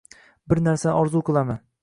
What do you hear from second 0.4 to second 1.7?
Bir narsani orzu qilaman.